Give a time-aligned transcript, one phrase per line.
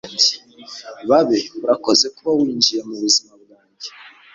[1.09, 3.89] Babe, urakoze kuba winjiye mubuzima bwanjye.